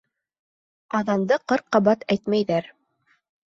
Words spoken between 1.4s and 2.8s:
ҡырҡ ҡабат әйтмәйҙәр.